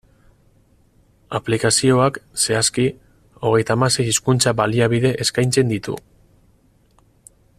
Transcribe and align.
Aplikazioak, 1.39 2.17
zehazki, 2.45 2.87
hogeita 3.49 3.77
hamasei 3.77 4.07
hizkuntza-baliabide 4.09 5.15
eskaintzen 5.27 5.73
ditu. 5.75 5.99